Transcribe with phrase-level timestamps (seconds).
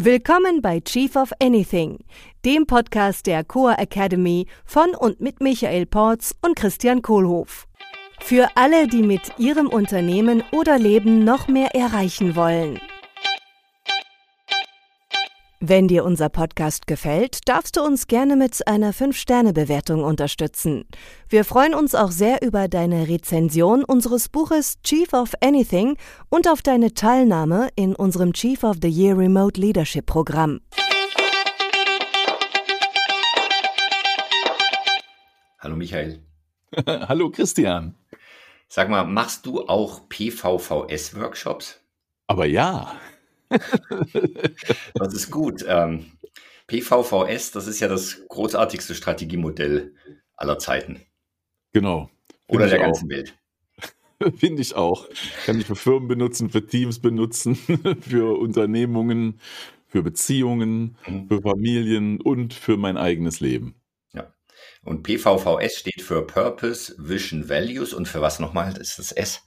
[0.00, 1.98] Willkommen bei Chief of Anything,
[2.44, 7.66] dem Podcast der Coa Academy von und mit Michael Porz und Christian Kohlhoff.
[8.20, 12.78] Für alle, die mit ihrem Unternehmen oder Leben noch mehr erreichen wollen.
[15.60, 20.84] Wenn dir unser Podcast gefällt, darfst du uns gerne mit einer 5-Sterne-Bewertung unterstützen.
[21.28, 25.96] Wir freuen uns auch sehr über deine Rezension unseres Buches Chief of Anything
[26.28, 30.60] und auf deine Teilnahme in unserem Chief of the Year Remote Leadership Programm.
[35.58, 36.22] Hallo Michael.
[36.86, 37.96] Hallo Christian.
[38.68, 41.80] Sag mal, machst du auch PVVS-Workshops?
[42.28, 42.92] Aber ja.
[44.94, 45.64] das ist gut.
[45.66, 46.12] Ähm,
[46.66, 49.94] PVVS, das ist ja das großartigste Strategiemodell
[50.36, 51.00] aller Zeiten.
[51.72, 52.10] Genau.
[52.46, 53.10] Oder der ganzen auch.
[53.10, 53.34] Welt.
[54.36, 55.08] Finde ich auch.
[55.46, 57.56] Kann ich für Firmen benutzen, für Teams benutzen,
[58.00, 59.40] für Unternehmungen,
[59.86, 61.28] für Beziehungen, mhm.
[61.28, 63.74] für Familien und für mein eigenes Leben.
[64.12, 64.32] Ja.
[64.82, 67.94] Und PVVS steht für Purpose, Vision, Values.
[67.94, 69.42] Und für was nochmal ist das S?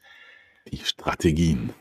[0.71, 1.73] Die Strategien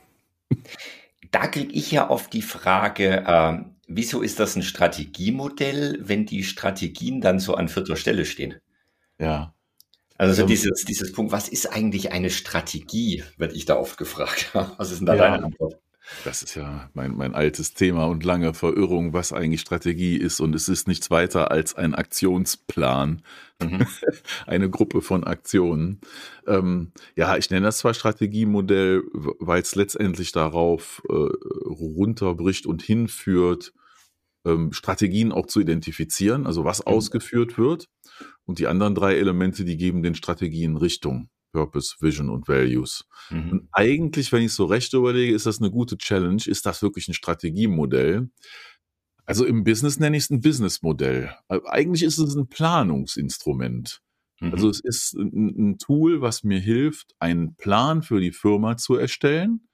[1.31, 6.45] da kriege ich ja oft die Frage, äh, wieso ist das ein Strategiemodell, wenn die
[6.45, 8.57] Strategien dann so an vierter Stelle stehen?
[9.19, 9.55] Ja.
[10.17, 13.97] Also so ähm, dieses, dieses Punkt, was ist eigentlich eine Strategie, werde ich da oft
[13.97, 14.51] gefragt.
[14.77, 15.79] Was ist denn da ja, deine Antwort?
[16.25, 20.41] Das ist ja mein, mein altes Thema und lange Verirrung, was eigentlich Strategie ist.
[20.41, 23.23] Und es ist nichts weiter als ein Aktionsplan,
[23.63, 23.87] mhm.
[24.47, 26.01] eine Gruppe von Aktionen.
[26.47, 33.73] Ähm, ja, ich nenne das zwar Strategiemodell, weil es letztendlich darauf äh, runterbricht und hinführt,
[34.45, 36.93] ähm, Strategien auch zu identifizieren, also was mhm.
[36.93, 37.89] ausgeführt wird.
[38.45, 41.29] Und die anderen drei Elemente, die geben den Strategien Richtung.
[41.53, 43.07] Purpose, Vision und Values.
[43.31, 43.51] Mhm.
[43.51, 46.43] Und eigentlich, wenn ich so recht überlege, ist das eine gute Challenge.
[46.47, 48.29] Ist das wirklich ein Strategiemodell?
[49.25, 51.35] Also im Business nenne ich es ein Businessmodell.
[51.49, 54.03] Eigentlich ist es ein Planungsinstrument.
[54.41, 54.53] Mhm.
[54.53, 58.97] Also es ist ein, ein, Tool, was mir hilft, einen Plan für die Firma zu
[58.97, 59.69] erstellen.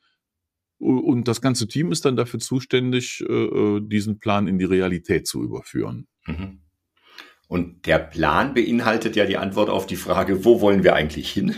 [0.78, 5.26] Und das ganze Team ist dann dafür zuständig, äh, äh, diesen Plan in die Realität
[5.26, 6.06] zu überführen.
[6.26, 6.60] Mhm.
[7.48, 11.54] Und der Plan beinhaltet ja die Antwort auf die Frage, wo wollen wir eigentlich hin?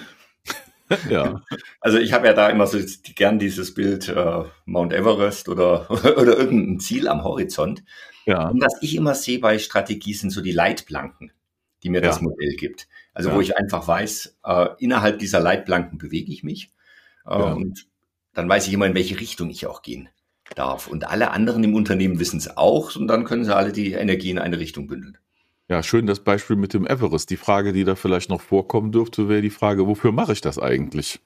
[1.11, 1.43] ja.
[1.81, 2.79] Also ich habe ja da immer so
[3.15, 7.83] gern dieses Bild äh, Mount Everest oder, oder irgendein Ziel am Horizont.
[8.27, 8.49] Ja.
[8.49, 11.33] Und was ich immer sehe bei Strategie sind so die Leitplanken,
[11.83, 12.09] die mir ja.
[12.09, 12.89] das Modell gibt.
[13.15, 13.37] Also ja.
[13.37, 16.71] wo ich einfach weiß, äh, innerhalb dieser Leitplanken bewege ich mich
[17.27, 17.53] äh, ja.
[17.53, 17.87] und
[18.35, 20.09] dann weiß ich immer, in welche Richtung ich auch gehen
[20.55, 20.87] darf.
[20.87, 24.31] Und alle anderen im Unternehmen wissen es auch und dann können sie alle die Energie
[24.31, 25.19] in eine Richtung bündeln.
[25.69, 27.29] Ja, schön das Beispiel mit dem Everest.
[27.31, 30.59] Die Frage, die da vielleicht noch vorkommen dürfte, wäre die Frage, wofür mache ich das
[30.59, 31.21] eigentlich?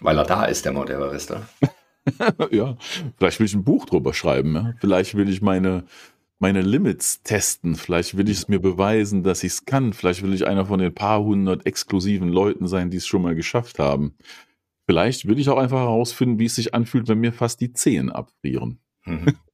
[0.00, 1.30] Weil er da ist, der Mount Everest.
[2.50, 2.76] ja,
[3.18, 4.54] vielleicht will ich ein Buch drüber schreiben.
[4.54, 4.74] Ja?
[4.80, 5.84] Vielleicht will ich meine,
[6.38, 7.74] meine Limits testen.
[7.74, 9.92] Vielleicht will ich es mir beweisen, dass ich es kann.
[9.92, 13.34] Vielleicht will ich einer von den paar hundert exklusiven Leuten sein, die es schon mal
[13.34, 14.14] geschafft haben.
[14.88, 18.10] Vielleicht will ich auch einfach herausfinden, wie es sich anfühlt, wenn mir fast die Zehen
[18.10, 18.78] abfrieren.
[19.04, 19.36] Mhm.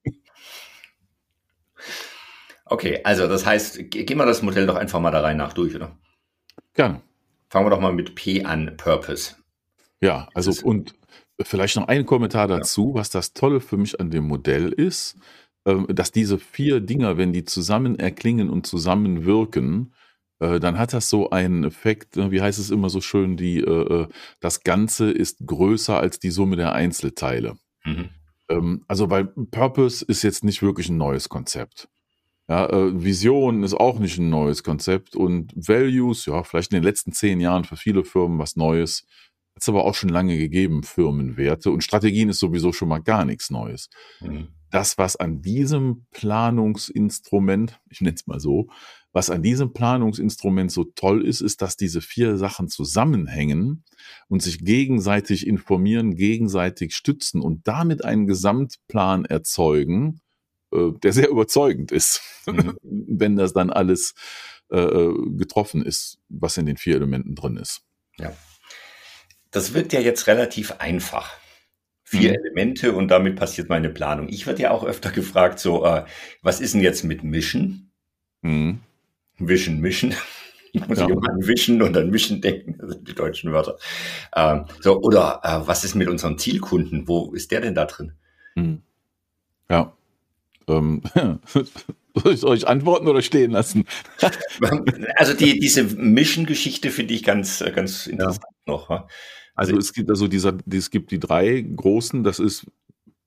[2.73, 5.77] Okay, also das heißt, gehen wir das Modell doch einfach mal da rein nach durch,
[5.77, 5.95] oder?
[6.73, 7.03] Gerne.
[7.51, 9.37] Fangen wir doch mal mit P an, Purpose.
[10.01, 10.95] Ja, also und
[11.43, 13.01] vielleicht noch ein Kommentar dazu, ja.
[13.01, 15.19] was das Tolle für mich an dem Modell ist,
[15.67, 19.93] ähm, dass diese vier Dinger, wenn die zusammen erklingen und zusammenwirken,
[20.41, 23.59] äh, dann hat das so einen Effekt, ne, wie heißt es immer so schön, die,
[23.59, 24.09] äh, äh,
[24.41, 27.59] das Ganze ist größer als die Summe der Einzelteile.
[27.85, 28.09] Mhm.
[28.49, 31.91] Ähm, also, weil Purpose ist jetzt nicht wirklich ein neues Konzept.
[32.53, 36.85] Ja, äh, Vision ist auch nicht ein neues Konzept und Values, ja, vielleicht in den
[36.85, 39.07] letzten zehn Jahren für viele Firmen was Neues.
[39.55, 41.71] Hat es aber auch schon lange gegeben, Firmenwerte.
[41.71, 43.89] Und Strategien ist sowieso schon mal gar nichts Neues.
[44.21, 44.49] Mhm.
[44.71, 48.69] Das, was an diesem Planungsinstrument, ich nenne es mal so,
[49.15, 53.83] was an diesem Planungsinstrument so toll ist, ist, dass diese vier Sachen zusammenhängen
[54.29, 60.21] und sich gegenseitig informieren, gegenseitig stützen und damit einen Gesamtplan erzeugen,
[60.73, 62.77] der sehr überzeugend ist, mhm.
[62.83, 64.15] wenn das dann alles
[64.71, 67.83] äh, äh, getroffen ist, was in den vier Elementen drin ist.
[68.19, 68.33] Ja.
[69.51, 71.31] Das wirkt ja jetzt relativ einfach.
[72.05, 72.37] Vier mhm.
[72.37, 74.29] Elemente und damit passiert meine Planung.
[74.31, 76.05] Ich werde ja auch öfter gefragt, so, äh,
[76.41, 77.91] was ist denn jetzt mit Mission?
[78.41, 78.81] Mhm.
[79.39, 80.15] Vision, Mission.
[80.75, 81.07] Ich muss ja.
[81.07, 83.77] immer an Vision und an Mission denken, das sind die deutschen Wörter.
[84.35, 87.07] Ähm, so, oder äh, was ist mit unserem Zielkunden?
[87.07, 88.15] Wo ist der denn da drin?
[88.55, 88.81] Mhm.
[89.69, 89.95] Ja.
[90.69, 91.03] Ähm,
[92.15, 93.85] soll ich euch antworten oder stehen lassen?
[95.17, 98.73] also die, diese Mission-Geschichte finde ich ganz, ganz interessant ja.
[98.73, 99.07] noch.
[99.55, 102.67] Also es gibt also dieser, es gibt die drei großen, das ist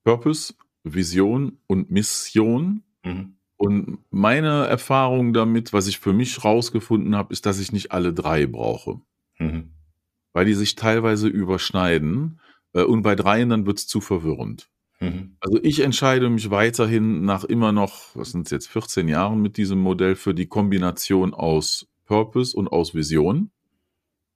[0.03, 0.53] Purpose,
[0.83, 2.83] Vision und Mission.
[3.03, 3.35] Mhm.
[3.57, 8.13] Und meine Erfahrung damit, was ich für mich rausgefunden habe, ist, dass ich nicht alle
[8.13, 9.01] drei brauche.
[9.39, 9.71] Mhm.
[10.33, 12.39] Weil die sich teilweise überschneiden.
[12.73, 14.69] Äh, und bei dreien dann wird es zu verwirrend.
[15.05, 15.35] Mhm.
[15.39, 19.57] Also ich entscheide mich weiterhin nach immer noch, was sind es jetzt, 14 Jahren mit
[19.57, 23.51] diesem Modell für die Kombination aus Purpose und aus Vision.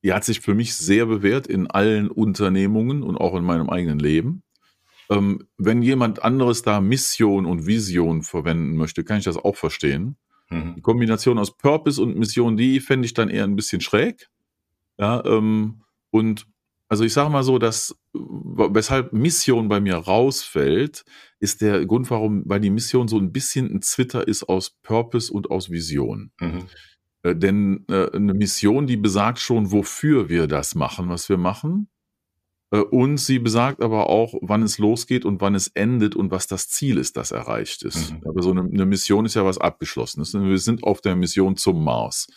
[0.04, 4.00] Die hat sich für mich sehr bewährt in allen Unternehmungen und auch in meinem eigenen
[4.00, 4.44] Leben.
[5.10, 10.18] Ähm, wenn jemand anderes da Mission und Vision verwenden möchte, kann ich das auch verstehen.
[10.50, 10.76] Mhm.
[10.76, 14.30] Die Kombination aus Purpose und Mission, die fände ich dann eher ein bisschen schräg.
[14.98, 15.82] Ja, ähm,
[16.12, 16.48] und
[16.90, 21.06] also ich sage mal so, dass weshalb Mission bei mir rausfällt,
[21.40, 25.32] ist der Grund, warum, weil die Mission so ein bisschen ein Zwitter ist aus Purpose
[25.32, 26.32] und aus Vision.
[26.42, 26.66] Mhm.
[27.24, 31.90] Äh, denn äh, eine Mission, die besagt schon, wofür wir das machen, was wir machen.
[32.72, 36.48] Äh, und sie besagt aber auch, wann es losgeht und wann es endet und was
[36.48, 38.14] das Ziel ist, das erreicht ist.
[38.14, 38.22] Mhm.
[38.28, 40.34] Aber so eine, eine, Mission ist ja was Abgeschlossenes.
[40.34, 42.28] Wir sind auf der Mission zum Mars.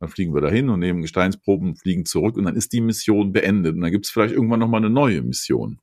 [0.00, 3.74] Dann fliegen wir dahin und nehmen Gesteinsproben, fliegen zurück und dann ist die Mission beendet.
[3.74, 5.78] Und dann gibt es vielleicht irgendwann nochmal eine neue Mission.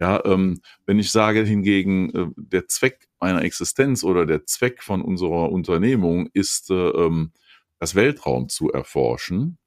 [0.00, 5.00] Ja, ähm, wenn ich sage hingegen, äh, der Zweck meiner Existenz oder der Zweck von
[5.00, 7.32] unserer Unternehmung ist, äh, ähm,
[7.78, 9.58] das Weltraum zu erforschen,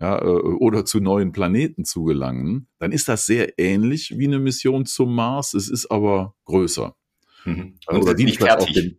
[0.00, 4.38] ja, äh, oder zu neuen Planeten zu gelangen, dann ist das sehr ähnlich wie eine
[4.38, 5.54] Mission zum Mars.
[5.54, 6.94] Es ist aber größer.
[7.44, 7.74] Mhm.
[7.86, 8.74] Und oder dient nicht fertig.
[8.74, 8.96] Dem,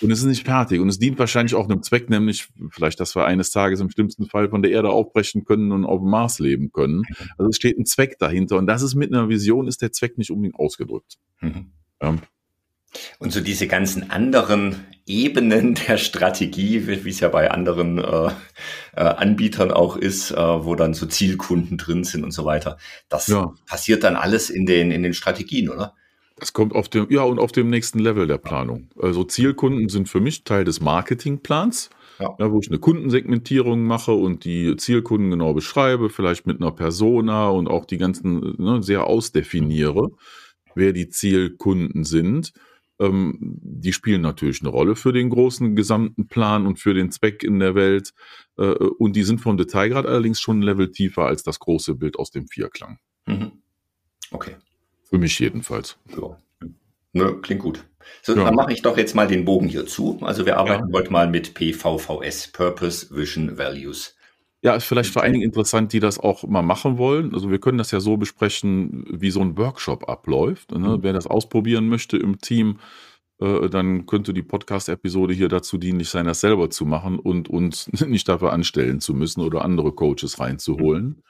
[0.00, 0.80] und es ist nicht fertig.
[0.80, 4.26] Und es dient wahrscheinlich auch einem Zweck, nämlich vielleicht, dass wir eines Tages im schlimmsten
[4.26, 6.98] Fall von der Erde aufbrechen können und auf dem Mars leben können.
[6.98, 7.30] Mhm.
[7.38, 8.56] Also es steht ein Zweck dahinter.
[8.58, 11.16] Und das ist mit einer Vision, ist der Zweck nicht unbedingt ausgedrückt.
[11.40, 11.72] Mhm.
[12.02, 12.16] Ja.
[13.18, 18.30] Und so diese ganzen anderen Ebenen der Strategie, wie es ja bei anderen äh,
[18.94, 22.78] äh, Anbietern auch ist, äh, wo dann so Zielkunden drin sind und so weiter.
[23.08, 23.54] Das ja.
[23.66, 25.94] passiert dann alles in den, in den Strategien, oder?
[26.36, 28.88] Das kommt auf dem, ja, und auf dem nächsten Level der Planung.
[28.98, 32.34] Also Zielkunden sind für mich Teil des Marketingplans, ja.
[32.38, 37.48] Ja, wo ich eine Kundensegmentierung mache und die Zielkunden genau beschreibe, vielleicht mit einer Persona
[37.48, 40.10] und auch die ganzen ne, sehr ausdefiniere,
[40.74, 42.52] wer die Zielkunden sind.
[42.98, 47.42] Ähm, die spielen natürlich eine Rolle für den großen gesamten Plan und für den Zweck
[47.42, 48.14] in der Welt.
[48.56, 52.18] Äh, und die sind vom Detailgrad allerdings schon ein Level tiefer als das große Bild
[52.18, 52.98] aus dem Vierklang.
[53.26, 53.52] Mhm.
[54.30, 54.56] Okay.
[55.08, 55.98] Für mich jedenfalls.
[56.16, 56.38] Ja.
[57.12, 57.84] Ne, klingt gut.
[58.22, 58.44] So, ja.
[58.44, 60.18] dann mache ich doch jetzt mal den Bogen hier zu.
[60.20, 60.98] Also wir arbeiten ja.
[60.98, 64.16] heute mal mit PVVS, Purpose, Vision, Values.
[64.62, 67.34] Ja, ist vielleicht für einige interessant, die das auch mal machen wollen.
[67.34, 70.72] Also wir können das ja so besprechen, wie so ein Workshop abläuft.
[70.72, 70.78] Ne?
[70.78, 71.02] Mhm.
[71.02, 72.78] Wer das ausprobieren möchte im Team,
[73.38, 77.90] äh, dann könnte die Podcast-Episode hier dazu dienlich sein, das selber zu machen und uns
[78.06, 81.04] nicht dafür anstellen zu müssen oder andere Coaches reinzuholen.
[81.04, 81.22] Mhm.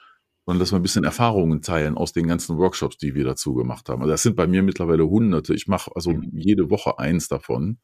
[0.47, 3.89] Sondern dass wir ein bisschen Erfahrungen teilen aus den ganzen Workshops, die wir dazu gemacht
[3.89, 4.01] haben.
[4.01, 5.53] Also das sind bei mir mittlerweile hunderte.
[5.53, 6.31] Ich mache also mhm.
[6.33, 7.77] jede Woche eins davon,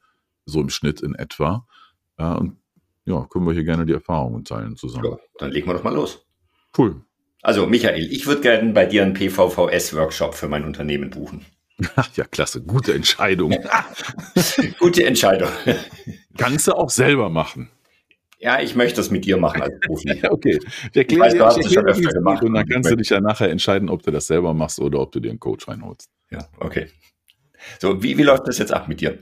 [0.45, 1.67] so im Schnitt in etwa.
[2.17, 2.57] Ja, und
[3.05, 5.05] ja, können wir hier gerne die Erfahrungen teilen zusammen.
[5.05, 6.25] Ja, dann legen wir doch mal los.
[6.75, 7.03] Cool.
[7.41, 11.45] Also, Michael, ich würde gerne bei dir einen PVVS-Workshop für mein Unternehmen buchen.
[11.95, 12.63] Ach ja, klasse.
[12.63, 13.53] Gute Entscheidung.
[14.79, 15.49] Gute Entscheidung.
[16.37, 17.69] Kannst du auch selber machen.
[18.43, 20.21] Ja, ich möchte das mit dir machen als Profi.
[20.29, 20.59] okay.
[20.91, 22.43] Ich erkläre dir, ich erkläre schon öfter gemacht.
[22.43, 25.13] Und dann kannst du dich ja nachher entscheiden, ob du das selber machst oder ob
[25.13, 26.09] du dir einen Coach reinholst.
[26.29, 26.87] Ja, okay.
[27.79, 29.17] So, wie, wie läuft das jetzt ab mit dir?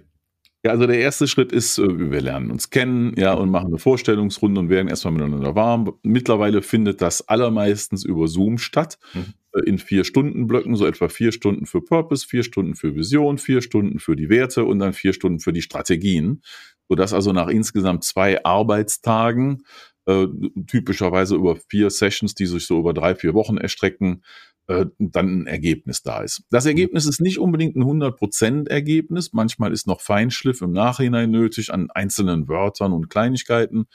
[0.63, 3.77] Ja, also der erste Schritt ist, äh, wir lernen uns kennen, ja, und machen eine
[3.77, 5.93] Vorstellungsrunde und werden erstmal miteinander warm.
[6.01, 9.34] Mittlerweile findet das allermeistens über Zoom statt, mhm.
[9.53, 13.38] Äh, in vier Stunden Blöcken, so etwa vier Stunden für Purpose, vier Stunden für Vision,
[13.38, 16.41] vier Stunden für die Werte und dann vier Stunden für die Strategien,
[16.89, 19.63] sodass also nach insgesamt zwei Arbeitstagen
[20.05, 20.27] äh,
[20.67, 24.24] typischerweise über vier Sessions, die sich so über drei, vier Wochen erstrecken,
[24.67, 26.43] äh, dann ein Ergebnis da ist.
[26.50, 29.34] Das Ergebnis ist nicht unbedingt ein 100% Ergebnis.
[29.34, 33.86] Manchmal ist noch Feinschliff im Nachhinein nötig an einzelnen Wörtern und Kleinigkeiten.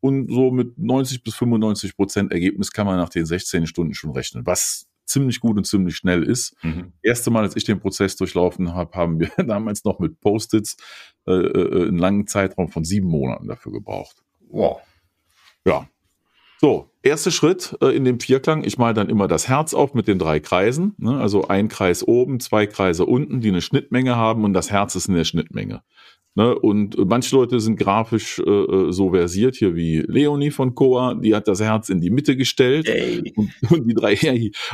[0.00, 4.46] Und so mit 90 bis 95% Ergebnis kann man nach den 16 Stunden schon rechnen,
[4.46, 6.54] was ziemlich gut und ziemlich schnell ist.
[6.62, 6.92] Mhm.
[7.02, 10.76] Erste Mal, als ich den Prozess durchlaufen habe, haben wir damals noch mit Post-its
[11.26, 14.22] äh, äh, einen langen Zeitraum von sieben Monaten dafür gebraucht.
[14.50, 14.80] Wow.
[15.64, 15.88] Ja,
[16.60, 18.64] so, erster Schritt äh, in dem Vierklang.
[18.64, 20.94] Ich male dann immer das Herz auf mit den drei Kreisen.
[20.98, 21.20] Ne?
[21.20, 25.08] Also ein Kreis oben, zwei Kreise unten, die eine Schnittmenge haben und das Herz ist
[25.08, 25.84] in der Schnittmenge.
[26.38, 26.56] Ne?
[26.56, 31.34] Und manche Leute sind grafisch äh, äh so versiert, hier wie Leonie von Coa, die
[31.34, 32.88] hat das Herz in die Mitte gestellt
[33.34, 34.16] und, und, die drei,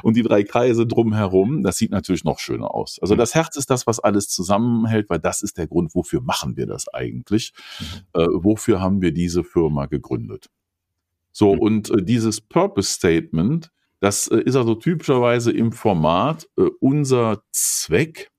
[0.03, 1.63] und die drei Kreise drumherum.
[1.63, 2.99] Das sieht natürlich noch schöner aus.
[3.01, 6.59] Also das Herz ist das, was alles zusammenhält, weil das ist der Grund, wofür machen
[6.59, 7.55] wir das eigentlich?
[7.81, 8.21] Mhm.
[8.21, 10.51] Äh, wofür haben wir diese Firma gegründet?
[11.33, 11.61] So, mhm.
[11.61, 18.33] und äh, dieses Purpose Statement, das äh, ist also typischerweise im Format äh, unser Zweck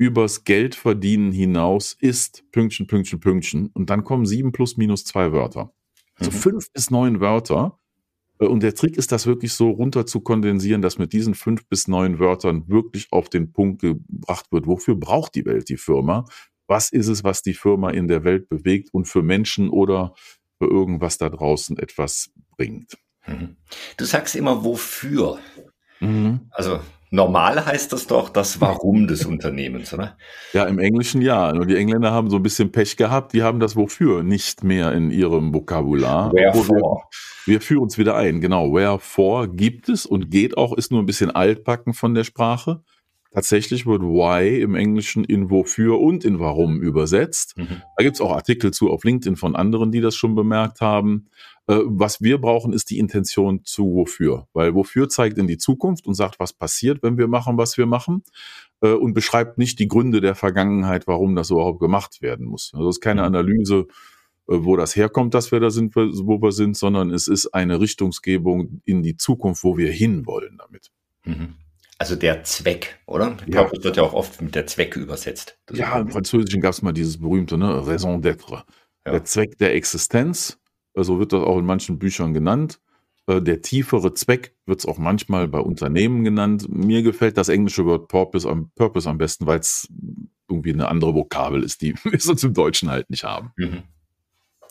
[0.00, 3.66] übers Geldverdienen hinaus ist Pünktchen, Pünktchen, Pünktchen.
[3.74, 5.74] Und dann kommen sieben plus minus zwei Wörter.
[6.14, 6.36] Also mhm.
[6.36, 7.78] fünf bis neun Wörter.
[8.38, 11.66] Äh, und der Trick ist, das wirklich so runter zu kondensieren, dass mit diesen fünf
[11.66, 16.24] bis neun Wörtern wirklich auf den Punkt gebracht wird, wofür braucht die Welt die Firma?
[16.66, 20.14] Was ist es, was die Firma in der Welt bewegt und für Menschen oder
[20.58, 22.96] für irgendwas da draußen etwas bringt?
[23.26, 23.56] Mhm.
[23.98, 25.38] Du sagst immer wofür.
[26.00, 26.48] Mhm.
[26.52, 26.80] Also
[27.12, 30.16] Normal heißt das doch das Warum des Unternehmens, oder?
[30.52, 31.52] Ja, im Englischen ja.
[31.52, 33.32] Nur die Engländer haben so ein bisschen Pech gehabt.
[33.32, 36.32] Die haben das Wofür nicht mehr in ihrem Vokabular.
[36.32, 37.02] Wherefore.
[37.46, 38.40] Wir, wir führen uns wieder ein.
[38.40, 38.72] Genau.
[38.72, 42.82] Wherefore gibt es und geht auch, ist nur ein bisschen altbacken von der Sprache.
[43.32, 47.56] Tatsächlich wird why im Englischen in wofür und in warum übersetzt.
[47.56, 47.82] Mhm.
[47.96, 51.28] Da gibt's auch Artikel zu auf LinkedIn von anderen, die das schon bemerkt haben.
[51.70, 54.48] Äh, was wir brauchen, ist die Intention zu wofür.
[54.52, 57.86] Weil wofür zeigt in die Zukunft und sagt, was passiert, wenn wir machen, was wir
[57.86, 58.24] machen.
[58.80, 62.72] Äh, und beschreibt nicht die Gründe der Vergangenheit, warum das überhaupt gemacht werden muss.
[62.74, 63.26] Also es ist keine mhm.
[63.28, 63.86] Analyse,
[64.48, 67.80] äh, wo das herkommt, dass wir da sind, wo wir sind, sondern es ist eine
[67.80, 70.90] Richtungsgebung in die Zukunft, wo wir hinwollen damit.
[71.24, 71.54] Mhm.
[71.98, 73.36] Also der Zweck, oder?
[73.46, 73.62] Ja.
[73.62, 75.56] Purpose wird ja auch oft mit der Zweck übersetzt.
[75.66, 78.64] Das ja, im Französischen gab es mal dieses berühmte ne, Raison d'être.
[79.06, 79.12] Ja.
[79.12, 80.59] Der Zweck der Existenz,
[80.94, 82.80] so also wird das auch in manchen Büchern genannt.
[83.26, 86.68] Äh, der tiefere Zweck wird es auch manchmal bei Unternehmen genannt.
[86.68, 89.88] Mir gefällt das englische Wort Purpose am, Purpose am besten, weil es
[90.48, 93.52] irgendwie eine andere Vokabel ist, die wir sonst im Deutschen halt nicht haben.
[93.56, 93.82] Mhm.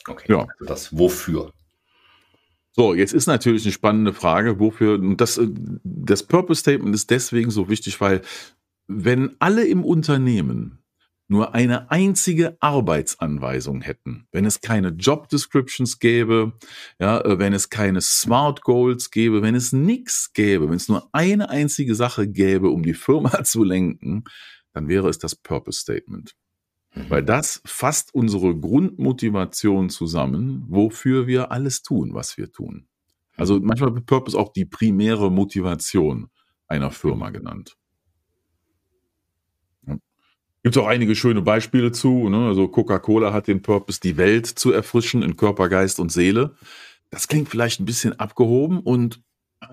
[0.08, 0.40] Okay, ja.
[0.40, 1.54] also das Wofür.
[2.72, 5.48] So, jetzt ist natürlich eine spannende Frage, wofür, und das, äh,
[5.84, 8.22] das Purpose Statement ist deswegen so wichtig, weil
[8.88, 10.79] wenn alle im Unternehmen
[11.30, 16.54] nur eine einzige Arbeitsanweisung hätten, wenn es keine Job Descriptions gäbe,
[17.00, 21.08] ja, äh, wenn es keine Smart Goals gäbe, wenn es nichts gäbe, wenn es nur
[21.14, 24.24] eine einzige Sache gäbe, um die Firma zu lenken,
[24.74, 26.36] dann wäre es das Purpose Statement.
[27.08, 32.88] Weil das fasst unsere Grundmotivation zusammen, wofür wir alles tun, was wir tun.
[33.38, 36.30] Also manchmal wird Purpose auch die primäre Motivation
[36.68, 37.78] einer Firma genannt.
[40.63, 42.30] Gibt es auch einige schöne Beispiele zu.
[42.30, 42.48] Ne?
[42.48, 46.56] Also Coca-Cola hat den Purpose, die Welt zu erfrischen in Körper, Geist und Seele.
[47.10, 49.22] Das klingt vielleicht ein bisschen abgehoben und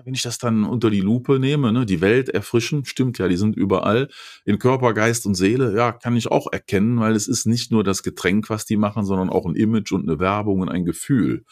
[0.03, 3.37] wenn ich das dann unter die Lupe nehme, ne, die Welt erfrischen, stimmt ja, die
[3.37, 4.09] sind überall.
[4.45, 7.83] In Körper, Geist und Seele, ja, kann ich auch erkennen, weil es ist nicht nur
[7.83, 11.45] das Getränk, was die machen, sondern auch ein Image und eine Werbung und ein Gefühl,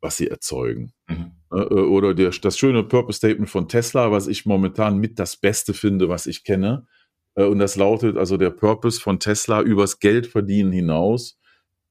[0.00, 0.92] was sie erzeugen.
[1.08, 1.32] Mhm.
[1.52, 5.36] Äh, äh, oder der, das schöne Purpose Statement von Tesla, was ich momentan mit das
[5.36, 6.86] Beste finde, was ich kenne.
[7.34, 11.36] Äh, und das lautet also der Purpose von Tesla übers Geld verdienen hinaus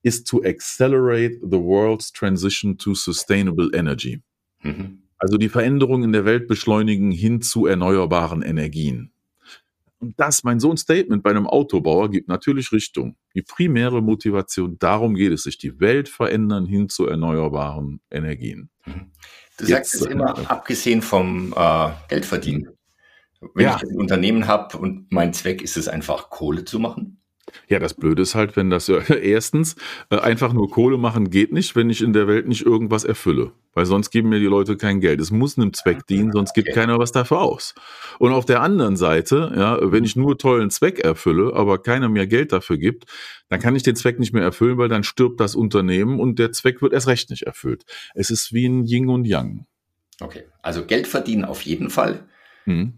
[0.02, 4.22] ist to accelerate the world's transition to sustainable energy.
[4.62, 5.04] Mhm.
[5.18, 9.12] Also die Veränderung in der Welt beschleunigen hin zu erneuerbaren Energien.
[10.00, 13.18] Und das, mein Sohn Statement bei einem Autobauer, gibt natürlich Richtung.
[13.36, 18.70] Die primäre Motivation, darum geht es sich, die Welt verändern hin zu erneuerbaren Energien.
[18.86, 19.12] Mhm.
[19.58, 22.70] Du Jetzt, sagst es immer, äh, abgesehen vom äh, Geldverdienen.
[23.54, 23.78] Wenn ja.
[23.78, 27.20] ich ein Unternehmen habe und mein Zweck ist es einfach, Kohle zu machen,
[27.68, 29.76] ja, das Blöde ist halt, wenn das äh, erstens
[30.10, 33.52] äh, einfach nur Kohle machen geht nicht, wenn ich in der Welt nicht irgendwas erfülle.
[33.74, 35.22] Weil sonst geben mir die Leute kein Geld.
[35.22, 36.80] Es muss einem Zweck dienen, sonst gibt okay.
[36.80, 37.76] keiner was dafür aus.
[38.18, 42.28] Und auf der anderen Seite, ja, wenn ich nur tollen Zweck erfülle, aber keiner mehr
[42.28, 43.06] Geld dafür gibt,
[43.48, 46.52] dann kann ich den Zweck nicht mehr erfüllen, weil dann stirbt das Unternehmen und der
[46.52, 47.86] Zweck wird erst recht nicht erfüllt.
[48.16, 49.66] Es ist wie ein Yin und Yang.
[50.20, 52.26] Okay, also Geld verdienen auf jeden Fall.
[52.66, 52.94] Hm.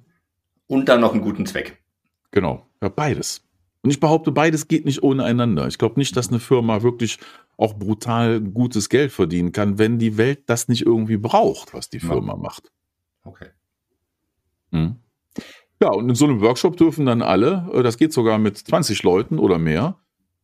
[0.71, 1.83] Und dann noch einen guten Zweck.
[2.31, 3.45] Genau, ja, beides.
[3.81, 5.67] Und ich behaupte, beides geht nicht ohne einander.
[5.67, 7.17] Ich glaube nicht, dass eine Firma wirklich
[7.57, 11.99] auch brutal gutes Geld verdienen kann, wenn die Welt das nicht irgendwie braucht, was die
[11.99, 12.39] Firma ja.
[12.39, 12.71] macht.
[13.25, 13.47] Okay.
[14.71, 14.95] Hm.
[15.81, 19.03] Ja, und in so einem Workshop dürfen dann alle, äh, das geht sogar mit 20
[19.03, 19.97] Leuten oder mehr,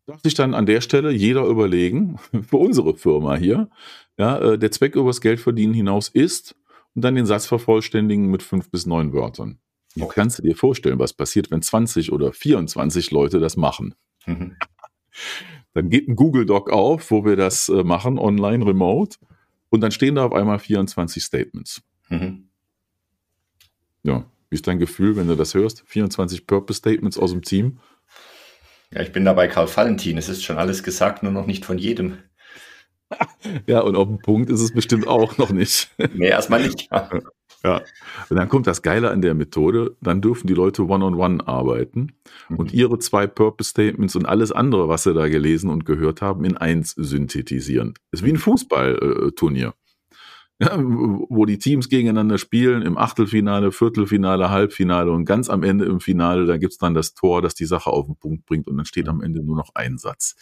[0.07, 2.19] darf sich dann an der Stelle jeder überlegen,
[2.49, 3.69] für unsere Firma hier,
[4.17, 6.57] ja, äh, der Zweck übers Geld verdienen hinaus ist
[6.95, 9.59] und dann den Satz vervollständigen mit fünf bis neun Wörtern.
[9.99, 10.11] Okay.
[10.13, 13.95] Kannst du dir vorstellen, was passiert, wenn 20 oder 24 Leute das machen?
[14.25, 14.55] Mhm.
[15.73, 19.17] Dann geht ein Google Doc auf, wo wir das äh, machen, online, remote,
[19.69, 21.83] und dann stehen da auf einmal 24 Statements.
[22.09, 22.49] Mhm.
[24.03, 25.83] Ja, wie ist dein Gefühl, wenn du das hörst?
[25.85, 27.79] 24 Purpose Statements aus dem Team?
[28.91, 30.17] Ja, ich bin da bei Karl Valentin.
[30.17, 32.17] Es ist schon alles gesagt, nur noch nicht von jedem.
[33.67, 35.91] ja, und auf dem Punkt ist es bestimmt auch noch nicht.
[36.13, 36.89] nee, erstmal nicht.
[37.63, 37.81] Ja.
[38.29, 41.47] Und dann kommt das Geile an der Methode, dann dürfen die Leute one-on-one -on -one
[41.47, 42.13] arbeiten
[42.49, 42.57] mhm.
[42.57, 46.45] und ihre zwei Purpose Statements und alles andere, was sie da gelesen und gehört haben,
[46.45, 47.93] in eins synthetisieren.
[48.11, 49.73] Ist wie ein Fußballturnier.
[50.59, 55.99] ja, wo die Teams gegeneinander spielen, im Achtelfinale, Viertelfinale, Halbfinale und ganz am Ende im
[55.99, 58.85] Finale, da gibt's dann das Tor, das die Sache auf den Punkt bringt und dann
[58.85, 60.35] steht am Ende nur noch ein Satz.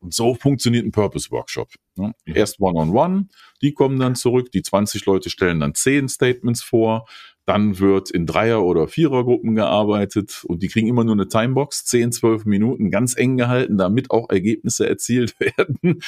[0.00, 1.68] Und so funktioniert ein Purpose-Workshop.
[1.96, 2.14] Ne?
[2.24, 3.28] Erst One-on-One, -on -one,
[3.62, 7.06] die kommen dann zurück, die 20 Leute stellen dann 10 Statements vor,
[7.48, 12.12] dann wird in Dreier- oder Vierergruppen gearbeitet und die kriegen immer nur eine Timebox, 10,
[12.12, 15.78] 12 Minuten, ganz eng gehalten, damit auch Ergebnisse erzielt werden.
[15.80, 15.98] Mhm.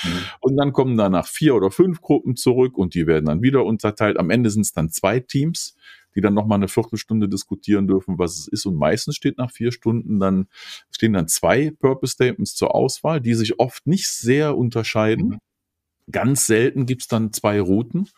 [0.41, 4.19] Und dann kommen danach vier oder fünf Gruppen zurück und die werden dann wieder unterteilt.
[4.19, 5.77] Am Ende sind es dann zwei Teams,
[6.15, 8.67] die dann nochmal eine Viertelstunde diskutieren dürfen, was es ist.
[8.67, 10.47] Und meistens steht nach vier Stunden dann,
[10.91, 15.29] stehen dann zwei Purpose Statements zur Auswahl, die sich oft nicht sehr unterscheiden.
[15.29, 15.39] Mhm.
[16.11, 18.09] Ganz selten gibt's dann zwei Routen.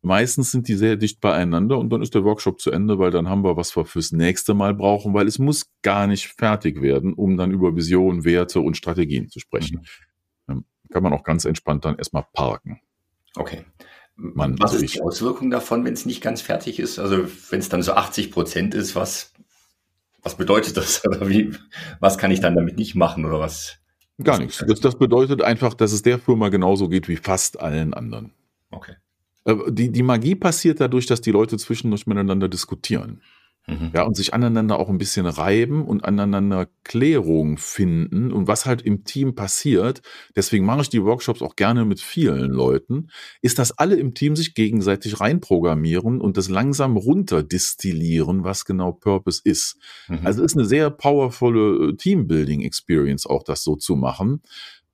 [0.00, 3.28] Meistens sind die sehr dicht beieinander und dann ist der Workshop zu Ende, weil dann
[3.28, 7.14] haben wir, was wir fürs nächste Mal brauchen, weil es muss gar nicht fertig werden,
[7.14, 9.80] um dann über Visionen, Werte und Strategien zu sprechen.
[10.46, 10.64] Mhm.
[10.90, 12.80] Kann man auch ganz entspannt dann erstmal parken.
[13.36, 13.64] Okay.
[14.20, 16.98] Man, was ist die Auswirkung davon, wenn es nicht ganz fertig ist?
[16.98, 19.32] Also wenn es dann so 80 Prozent ist, was,
[20.22, 21.04] was bedeutet das?
[21.06, 21.54] Oder wie,
[22.00, 23.78] was kann ich dann damit nicht machen oder was?
[24.22, 24.64] Gar nichts.
[24.66, 28.32] Das, das bedeutet einfach, dass es der Firma genauso geht wie fast allen anderen.
[28.72, 28.96] Okay.
[29.44, 33.22] Äh, die, die Magie passiert dadurch, dass die Leute zwischendurch miteinander diskutieren.
[33.68, 33.90] Mhm.
[33.94, 38.80] Ja, und sich aneinander auch ein bisschen reiben und aneinander Klärung finden und was halt
[38.80, 40.00] im Team passiert.
[40.34, 43.08] Deswegen mache ich die Workshops auch gerne mit vielen Leuten,
[43.42, 49.42] ist, dass alle im Team sich gegenseitig reinprogrammieren und das langsam runterdistillieren, was genau Purpose
[49.44, 49.76] ist.
[50.08, 50.20] Mhm.
[50.24, 54.40] Also ist eine sehr powervolle äh, Teambuilding Experience auch das so zu machen.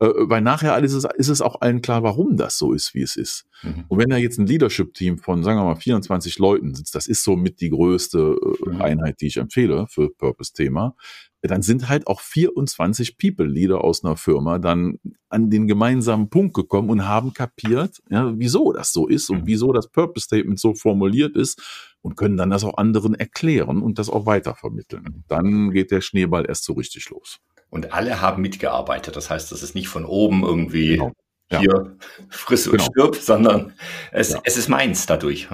[0.01, 3.03] Äh, weil nachher alles ist, ist es auch allen klar, warum das so ist, wie
[3.03, 3.47] es ist.
[3.63, 3.85] Mhm.
[3.89, 7.23] Und wenn da jetzt ein Leadership-Team von, sagen wir mal, 24 Leuten sitzt, das ist
[7.23, 8.83] so mit die größte äh, mhm.
[8.83, 10.97] Einheit, die ich empfehle für Purpose-Thema,
[11.43, 14.99] dann sind halt auch 24 People-Leader aus einer Firma dann
[15.29, 19.47] an den gemeinsamen Punkt gekommen und haben kapiert, ja, wieso das so ist und mhm.
[19.47, 21.63] wieso das Purpose-Statement so formuliert ist
[22.01, 25.25] und können dann das auch anderen erklären und das auch weitervermitteln.
[25.29, 27.41] Dann geht der Schneeball erst so richtig los.
[27.75, 29.17] Und alle haben mitgearbeitet.
[29.17, 31.13] Das heißt, das ist nicht von oben irgendwie genau.
[31.51, 31.59] ja.
[31.59, 31.97] hier
[32.29, 32.85] friss und genau.
[32.85, 33.73] stirb, sondern
[34.13, 34.41] es, ja.
[34.45, 35.49] es ist meins dadurch.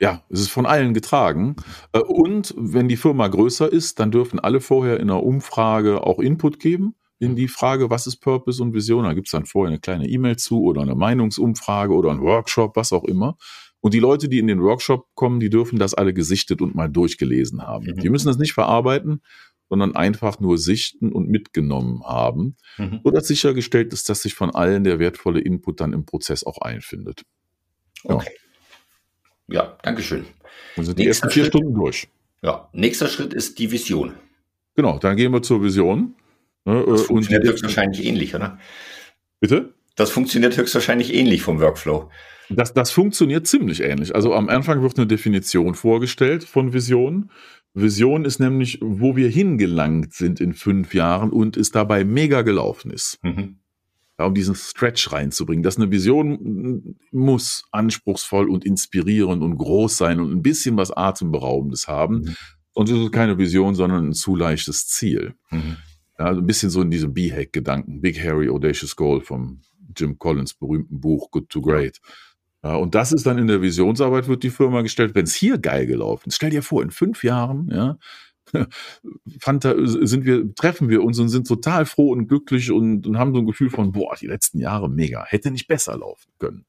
[0.00, 1.56] Ja, es ist von allen getragen.
[1.92, 6.18] Äh, und wenn die Firma größer ist, dann dürfen alle vorher in einer Umfrage auch
[6.18, 9.04] Input geben in die Frage, was ist Purpose und Vision.
[9.04, 12.74] Da gibt es dann vorher eine kleine E-Mail zu oder eine Meinungsumfrage oder ein Workshop,
[12.74, 13.36] was auch immer.
[13.80, 16.88] Und die Leute, die in den Workshop kommen, die dürfen das alle gesichtet und mal
[16.88, 17.84] durchgelesen haben.
[17.84, 18.00] Mhm.
[18.00, 19.20] Die müssen das nicht verarbeiten,
[19.68, 23.00] sondern einfach nur sichten und mitgenommen haben, mhm.
[23.04, 27.22] sodass sichergestellt ist, dass sich von allen der wertvolle Input dann im Prozess auch einfindet.
[28.04, 28.16] Ja.
[28.16, 28.32] Okay.
[29.48, 30.26] Ja, Dankeschön.
[30.76, 32.08] Dann sind die ersten vier Schritt, Stunden durch.
[32.42, 34.14] Ja, nächster Schritt ist die Vision.
[34.74, 36.14] Genau, dann gehen wir zur Vision.
[36.64, 38.58] Ne, das äh, funktioniert und höchstwahrscheinlich ähnlich, oder?
[39.40, 39.75] Bitte?
[39.96, 42.10] Das funktioniert höchstwahrscheinlich ähnlich vom Workflow.
[42.48, 44.14] Das, das funktioniert ziemlich ähnlich.
[44.14, 47.30] Also am Anfang wird eine Definition vorgestellt von Vision.
[47.74, 52.90] Vision ist nämlich, wo wir hingelangt sind in fünf Jahren und es dabei mega gelaufen
[52.90, 53.18] ist.
[53.22, 53.58] Mhm.
[54.18, 55.62] Ja, um diesen Stretch reinzubringen.
[55.62, 61.88] Dass eine Vision muss anspruchsvoll und inspirierend und groß sein und ein bisschen was Atemberaubendes
[61.88, 62.20] haben.
[62.20, 62.36] Mhm.
[62.72, 65.34] Und es ist keine Vision, sondern ein zu leichtes Ziel.
[65.50, 65.76] Mhm.
[66.18, 68.00] Ja, also ein bisschen so in diesem B-Hack-Gedanken.
[68.00, 69.60] Big Harry Audacious Goal vom
[69.96, 72.00] Jim Collins berühmten Buch Good to Great.
[72.64, 75.58] Ja, und das ist dann in der Visionsarbeit wird die Firma gestellt, wenn es hier
[75.58, 76.36] geil gelaufen ist.
[76.36, 77.98] Stell dir vor, in fünf Jahren, ja,
[79.40, 83.34] Fanta, sind wir, treffen wir uns und sind total froh und glücklich und, und haben
[83.34, 86.64] so ein Gefühl von, boah, die letzten Jahre mega, hätte nicht besser laufen können.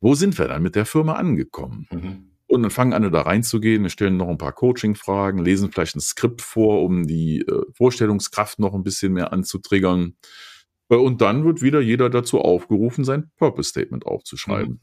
[0.00, 1.88] Wo sind wir dann mit der Firma angekommen?
[1.90, 2.30] Mhm.
[2.48, 6.00] Und dann fangen alle da reinzugehen, wir stellen noch ein paar Coaching-Fragen, lesen vielleicht ein
[6.00, 10.16] Skript vor, um die äh, Vorstellungskraft noch ein bisschen mehr anzutriggern.
[10.88, 14.74] Äh, und dann wird wieder jeder dazu aufgerufen, sein Purpose-Statement aufzuschreiben.
[14.74, 14.80] Mhm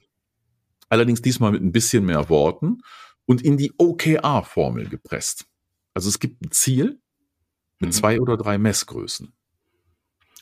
[0.94, 2.82] allerdings diesmal mit ein bisschen mehr Worten
[3.26, 5.46] und in die OKR-Formel gepresst.
[5.94, 7.02] Also es gibt ein Ziel
[7.80, 7.94] mit mhm.
[7.94, 9.34] zwei oder drei Messgrößen.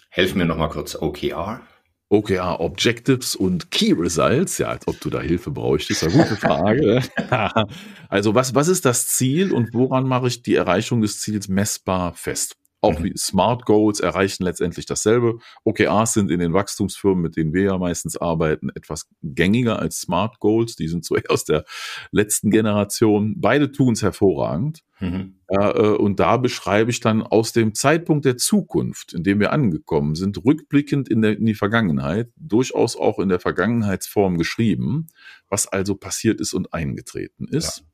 [0.09, 1.61] Helfen mir nochmal kurz OKR.
[2.09, 4.57] OKR Objectives und Key Results.
[4.57, 6.03] Ja, als ob du da Hilfe bräuchtest.
[6.03, 7.01] Eine gute Frage.
[8.09, 12.13] also was, was ist das Ziel und woran mache ich die Erreichung des Ziels messbar
[12.13, 12.57] fest?
[12.81, 13.03] Auch mhm.
[13.03, 15.37] wie Smart Goals erreichen letztendlich dasselbe.
[15.63, 20.39] OKRs sind in den Wachstumsfirmen, mit denen wir ja meistens arbeiten, etwas gängiger als Smart
[20.39, 20.75] Goals.
[20.75, 21.63] Die sind so eher aus der
[22.11, 23.35] letzten Generation.
[23.37, 24.81] Beide tun es hervorragend.
[24.99, 25.35] Mhm.
[25.47, 30.15] Äh, und da beschreibe ich dann aus dem Zeitpunkt der Zukunft, in dem wir angekommen
[30.15, 35.07] sind, rückblickend in, der, in die Vergangenheit, durchaus auch in der Vergangenheitsform geschrieben,
[35.49, 37.79] was also passiert ist und eingetreten ist.
[37.79, 37.90] Ja.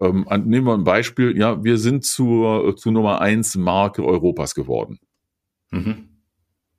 [0.00, 1.36] Ähm, nehmen wir ein Beispiel.
[1.36, 4.98] Ja, wir sind zur, äh, zu Nummer eins Marke Europas geworden.
[5.70, 6.08] Mhm.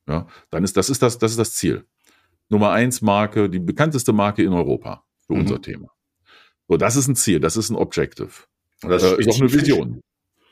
[0.07, 1.85] Ja, dann ist das ist das, das ist das Ziel.
[2.49, 5.03] Nummer eins Marke, die bekannteste Marke in Europa.
[5.25, 5.41] für mhm.
[5.41, 5.89] unser Thema.
[6.67, 8.31] So, das ist ein Ziel, das ist ein Objective.
[8.81, 10.01] Das äh, ist auch eine Vision.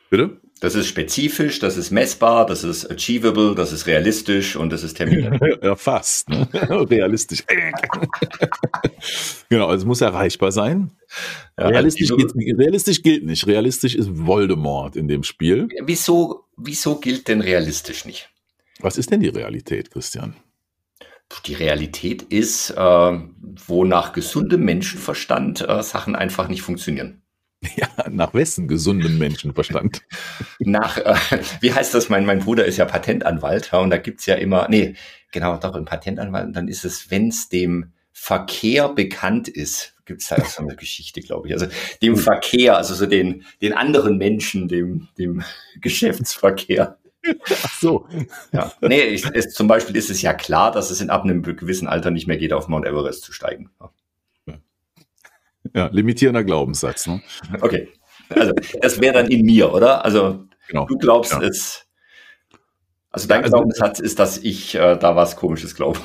[0.09, 0.41] Bitte?
[0.63, 4.93] Das ist spezifisch, das ist messbar, das ist achievable, das ist realistisch und das ist
[4.93, 5.37] terminiert.
[5.61, 6.29] ja, fast.
[6.29, 6.47] Ne?
[6.89, 7.43] realistisch.
[9.49, 10.91] genau, also es muss erreichbar sein.
[11.59, 13.45] Ja, realistisch, also, gilt, realistisch gilt nicht.
[13.45, 15.67] Realistisch ist Voldemort in dem Spiel.
[15.81, 18.29] Wieso, wieso gilt denn realistisch nicht?
[18.79, 20.33] Was ist denn die Realität, Christian?
[21.45, 23.19] Die Realität ist, äh,
[23.67, 27.22] wo nach gesundem Menschenverstand äh, Sachen einfach nicht funktionieren.
[27.75, 30.01] Ja, nach wessen gesundem Menschenverstand?
[30.59, 31.15] nach, äh,
[31.61, 32.09] wie heißt das?
[32.09, 34.95] Mein, mein Bruder ist ja Patentanwalt ja, und da gibt's ja immer, nee,
[35.31, 36.47] genau, doch ein Patentanwalt.
[36.47, 41.47] Und dann ist es, wenn's dem Verkehr bekannt ist, gibt's da so eine Geschichte, glaube
[41.47, 41.53] ich.
[41.53, 41.67] Also
[42.01, 45.43] dem Verkehr, also so den, den anderen Menschen, dem, dem
[45.81, 46.97] Geschäftsverkehr.
[47.25, 48.07] Ach so.
[48.51, 48.73] Ja.
[48.81, 51.87] Nee, ich, es, zum Beispiel ist es ja klar, dass es in ab einem gewissen
[51.87, 53.69] Alter nicht mehr geht, auf Mount Everest zu steigen.
[53.79, 53.91] Ja,
[55.73, 57.07] limitierender Glaubenssatz.
[57.07, 57.21] Ne?
[57.61, 57.89] Okay.
[58.29, 60.05] Also, das wäre dann in mir, oder?
[60.05, 60.85] Also, genau.
[60.85, 61.41] du glaubst ja.
[61.41, 61.85] es.
[63.11, 65.99] Also, dein also, Glaubenssatz ist, dass ich äh, da was Komisches glaube.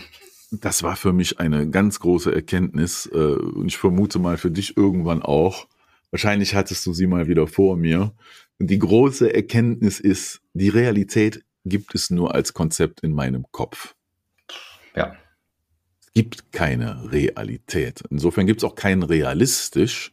[0.50, 4.76] Das war für mich eine ganz große Erkenntnis äh, und ich vermute mal für dich
[4.76, 5.68] irgendwann auch.
[6.10, 8.14] Wahrscheinlich hattest du sie mal wieder vor mir.
[8.58, 13.94] Und die große Erkenntnis ist, die Realität gibt es nur als Konzept in meinem Kopf.
[14.96, 15.14] Ja.
[16.18, 18.02] Es gibt keine Realität.
[18.10, 20.12] Insofern gibt es auch kein realistisch.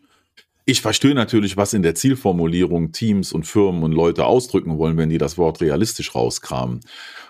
[0.64, 5.10] Ich verstehe natürlich, was in der Zielformulierung Teams und Firmen und Leute ausdrücken wollen, wenn
[5.10, 6.82] die das Wort realistisch rauskramen.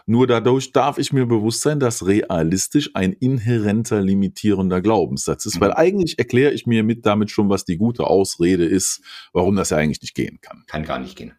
[0.07, 5.69] Nur dadurch darf ich mir bewusst sein, dass realistisch ein inhärenter limitierender Glaubenssatz ist, weil
[5.69, 5.77] mhm.
[5.77, 8.99] eigentlich erkläre ich mir mit damit schon, was die gute Ausrede ist,
[9.31, 10.65] warum das ja eigentlich nicht gehen kann.
[10.67, 11.31] Kann gar nicht gehen.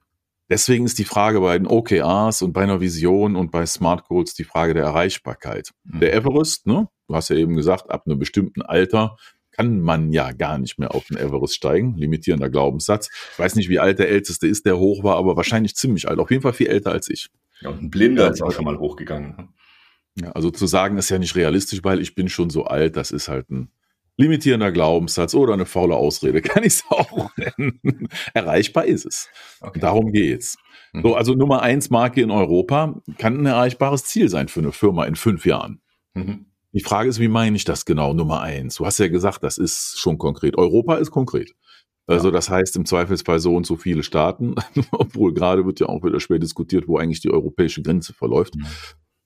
[0.48, 4.32] Deswegen ist die Frage bei den OKRs und bei einer Vision und bei Smart Goals
[4.32, 5.72] die Frage der Erreichbarkeit.
[5.84, 6.00] Mhm.
[6.00, 6.88] Der Everest, ne?
[7.08, 9.16] Du hast ja eben gesagt, ab einem bestimmten Alter
[9.52, 11.96] kann man ja gar nicht mehr auf den Everest steigen.
[11.96, 13.08] Limitierender Glaubenssatz.
[13.32, 16.18] Ich weiß nicht, wie alt der Älteste ist, der hoch war, aber wahrscheinlich ziemlich alt.
[16.18, 17.28] Auf jeden Fall viel älter als ich.
[17.60, 19.34] Ja, und ein Blinder ist auch schon mal hochgegangen.
[19.36, 19.48] Ne?
[20.20, 23.10] Ja, also zu sagen, ist ja nicht realistisch, weil ich bin schon so alt, das
[23.10, 23.70] ist halt ein
[24.18, 28.08] limitierender Glaubenssatz oder eine faule Ausrede, kann ich es auch nennen.
[28.34, 29.28] Erreichbar ist es.
[29.60, 29.80] Okay.
[29.80, 30.58] Darum geht's.
[30.92, 31.02] Mhm.
[31.02, 35.04] So, also Nummer eins Marke in Europa kann ein erreichbares Ziel sein für eine Firma
[35.04, 35.80] in fünf Jahren.
[36.14, 36.46] Mhm.
[36.76, 38.74] Die Frage ist, wie meine ich das genau, Nummer eins?
[38.74, 40.58] Du hast ja gesagt, das ist schon konkret.
[40.58, 41.54] Europa ist konkret.
[42.06, 44.56] Also das heißt im Zweifelsfall so und so viele Staaten,
[44.92, 48.56] obwohl gerade wird ja auch wieder schwer diskutiert, wo eigentlich die europäische Grenze verläuft.
[48.56, 48.66] Mhm.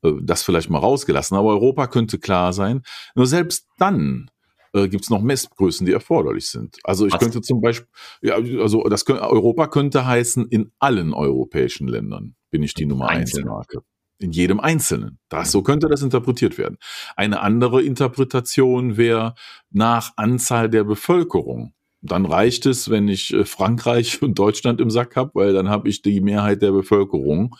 [0.04, 1.36] Äh, das vielleicht mal rausgelassen.
[1.36, 2.82] Aber Europa könnte klar sein.
[3.16, 4.30] Nur selbst dann
[4.72, 6.78] äh, gibt es noch Messgrößen, die erforderlich sind.
[6.84, 7.20] Also ich Was?
[7.20, 7.88] könnte zum Beispiel,
[8.22, 13.36] ja, also das Europa könnte heißen, in allen europäischen Ländern bin ich die Nummer eins
[13.42, 13.82] Marke
[14.20, 15.18] in jedem Einzelnen.
[15.28, 16.76] Das, so könnte das interpretiert werden.
[17.16, 19.34] Eine andere Interpretation wäre
[19.70, 21.74] nach Anzahl der Bevölkerung.
[22.02, 25.88] Dann reicht es, wenn ich äh, Frankreich und Deutschland im Sack habe, weil dann habe
[25.88, 27.56] ich die Mehrheit der Bevölkerung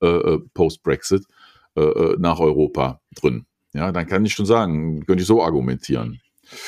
[0.00, 1.24] äh, äh post-Brexit
[1.76, 3.46] äh, äh, nach Europa drin.
[3.72, 6.20] Ja, dann kann ich schon sagen, könnte ich so argumentieren.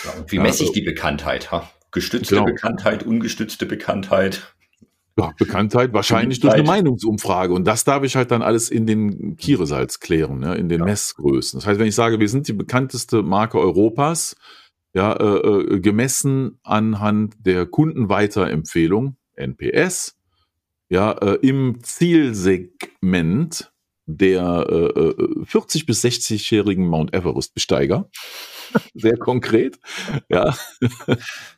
[0.05, 1.53] Ja, wie messe ich die Bekanntheit?
[1.53, 1.71] Ha?
[1.93, 2.47] Gestützte genau.
[2.47, 4.56] Bekanntheit, ungestützte Bekanntheit?
[5.19, 7.55] Ja, Bekanntheit wahrscheinlich durch eine Meinungsumfrage.
[7.55, 10.85] Und das darf ich halt dann alles in den Kieresalz klären, ja, in den ja.
[10.85, 11.59] Messgrößen.
[11.59, 14.37] Das heißt, wenn ich sage, wir sind die bekannteste Marke Europas,
[14.93, 20.19] ja, äh, äh, gemessen anhand der Kundenweiterempfehlung, NPS,
[20.91, 23.73] ja, äh, im Zielsegment
[24.07, 24.67] der
[24.97, 28.09] äh, 40 äh, bis 60-jährigen Mount Everest-Besteiger,
[28.95, 29.79] sehr konkret.
[30.29, 30.57] Ja.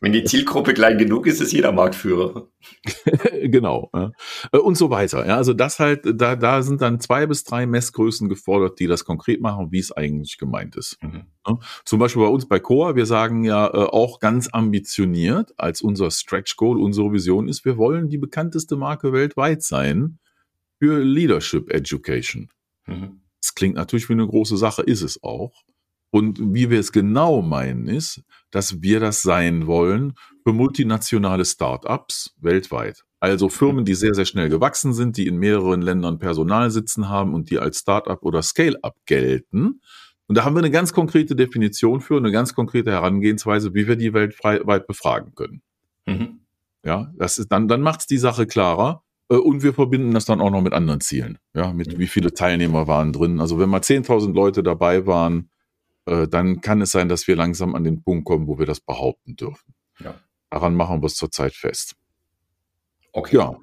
[0.01, 2.49] Wenn die Zielgruppe klein genug ist, ist jeder Marktführer.
[3.43, 3.91] genau.
[3.95, 4.13] Ja.
[4.53, 5.27] Äh, und so weiter.
[5.27, 9.05] Ja, also das halt, da, da sind dann zwei bis drei Messgrößen gefordert, die das
[9.05, 10.97] konkret machen, wie es eigentlich gemeint ist.
[11.03, 11.25] Mhm.
[11.47, 11.59] Ja.
[11.85, 16.11] Zum Beispiel bei uns bei Coa, wir sagen ja äh, auch ganz ambitioniert, als unser
[16.11, 20.19] Stretch Goal, unsere Vision ist, wir wollen die bekannteste Marke weltweit sein
[20.79, 22.49] für Leadership Education.
[22.87, 23.21] Mhm.
[23.41, 25.53] Das klingt natürlich wie eine große Sache, ist es auch.
[26.11, 32.35] Und wie wir es genau meinen, ist, dass wir das sein wollen für multinationale Startups
[32.41, 33.05] weltweit.
[33.21, 37.35] Also Firmen, die sehr, sehr schnell gewachsen sind, die in mehreren Ländern Personal sitzen haben
[37.35, 39.81] und die als Startup oder Scale-up gelten.
[40.29, 43.97] Und da haben wir eine ganz konkrete Definition für, eine ganz konkrete Herangehensweise, wie wir
[43.97, 45.63] die weltweit befragen können.
[46.07, 46.41] Mhm.
[46.85, 49.03] Ja, das ist dann, dann macht es die Sache klarer.
[49.31, 51.39] Äh, und wir verbinden das dann auch noch mit anderen Zielen.
[51.55, 53.41] Ja, mit wie viele Teilnehmer waren drin.
[53.41, 55.51] Also wenn mal 10.000 Leute dabei waren,
[56.07, 58.81] äh, dann kann es sein, dass wir langsam an den Punkt kommen, wo wir das
[58.81, 59.75] behaupten dürfen.
[60.01, 60.15] Ja.
[60.51, 61.95] Daran machen wir es zurzeit fest.
[63.13, 63.37] Okay.
[63.37, 63.57] Ja.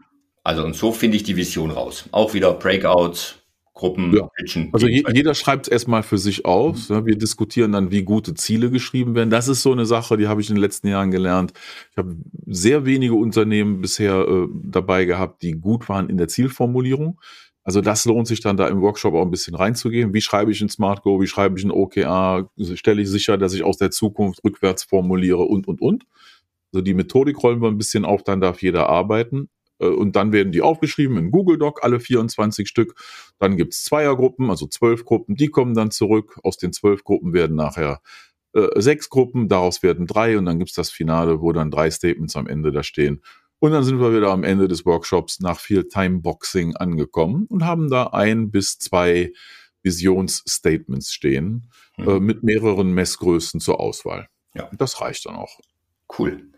[0.43, 2.08] Also und so finde ich die Vision raus.
[2.12, 3.39] Auch wieder Breakouts,
[3.75, 4.27] Gruppen ja.
[4.35, 4.69] pitchen.
[4.71, 6.89] Also je, jeder schreibt es erstmal für sich auf.
[6.89, 7.05] Mhm.
[7.05, 9.29] Wir diskutieren dann, wie gute Ziele geschrieben werden.
[9.29, 11.51] Das ist so eine Sache, die habe ich in den letzten Jahren gelernt.
[11.91, 12.15] Ich habe
[12.47, 17.19] sehr wenige Unternehmen bisher äh, dabei gehabt, die gut waren in der Zielformulierung.
[17.65, 20.13] Also das lohnt sich dann da im Workshop auch ein bisschen reinzugehen.
[20.13, 21.19] Wie schreibe ich ein Smart Go?
[21.19, 22.49] Wie schreibe ich ein OKR?
[22.75, 26.05] Stelle ich sicher, dass ich aus der Zukunft rückwärts formuliere und, und, und.
[26.71, 29.49] Also die Methodik rollen wir ein bisschen auf, dann darf jeder arbeiten.
[29.79, 32.95] Äh, und dann werden die aufgeschrieben in Google Doc, alle 24 Stück.
[33.39, 36.39] Dann gibt's Zweiergruppen, also zwölf Gruppen, die kommen dann zurück.
[36.43, 38.01] Aus den zwölf Gruppen werden nachher
[38.53, 42.35] äh, sechs Gruppen, daraus werden drei und dann gibt's das Finale, wo dann drei Statements
[42.35, 43.21] am Ende da stehen.
[43.59, 47.89] Und dann sind wir wieder am Ende des Workshops nach viel Timeboxing angekommen und haben
[47.89, 49.31] da ein bis zwei
[49.83, 52.07] Visionsstatements stehen mhm.
[52.07, 54.27] äh, mit mehreren Messgrößen zur Auswahl.
[54.53, 54.69] Ja.
[54.77, 55.59] Das reicht dann auch.
[56.17, 56.49] Cool.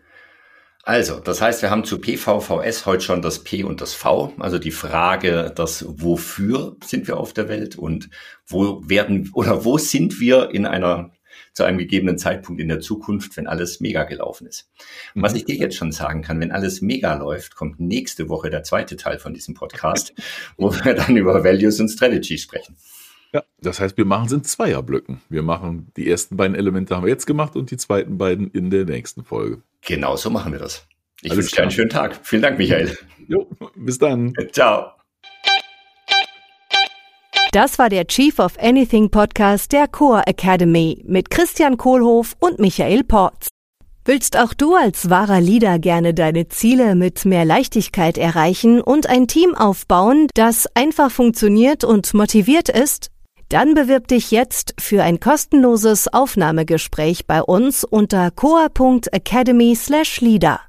[0.84, 4.58] Also, das heißt, wir haben zu PVVS heute schon das P und das V, also
[4.58, 8.08] die Frage, das Wofür sind wir auf der Welt und
[8.46, 11.10] wo werden oder wo sind wir in einer
[11.52, 14.70] zu einem gegebenen Zeitpunkt in der Zukunft, wenn alles mega gelaufen ist.
[15.14, 15.38] Und was mhm.
[15.38, 18.96] ich dir jetzt schon sagen kann, wenn alles mega läuft, kommt nächste Woche der zweite
[18.96, 20.14] Teil von diesem Podcast,
[20.56, 22.76] wo wir dann über Values und Strategy sprechen.
[23.32, 25.20] Ja, das heißt, wir machen es in Zweierblöcken.
[25.28, 28.70] Wir machen die ersten beiden Elemente haben wir jetzt gemacht und die zweiten beiden in
[28.70, 29.62] der nächsten Folge.
[29.82, 30.86] Genau so machen wir das.
[31.22, 32.18] Ich wünsche dir einen schönen Tag.
[32.22, 32.96] Vielen Dank, Michael.
[33.30, 34.32] Jo, bis dann.
[34.52, 34.92] Ciao.
[37.52, 43.04] Das war der Chief of Anything Podcast der Core Academy mit Christian Kohlhoff und Michael
[43.04, 43.48] Porz.
[44.04, 49.28] Willst auch du als wahrer Leader gerne deine Ziele mit mehr Leichtigkeit erreichen und ein
[49.28, 53.10] Team aufbauen, das einfach funktioniert und motiviert ist?
[53.48, 60.60] Dann bewirb dich jetzt für ein kostenloses Aufnahmegespräch bei uns unter coa.academy/leader.